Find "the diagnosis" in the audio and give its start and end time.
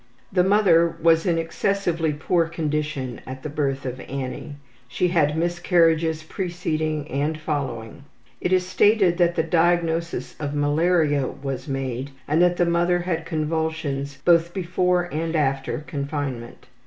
9.35-10.35